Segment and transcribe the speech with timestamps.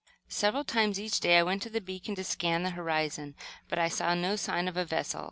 [0.29, 3.35] Several times each day I went to the beacon to scan the horizon;
[3.69, 5.19] but I saw no sign of a vessel.